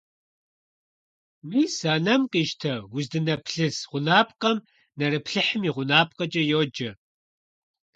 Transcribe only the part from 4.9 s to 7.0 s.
нэрыплъыхьым и гъунапкъэкӀэ йоджэ.